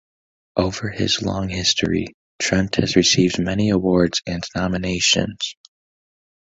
[0.57, 2.07] Over his long history,
[2.39, 5.55] Trent has received many awards and nominations.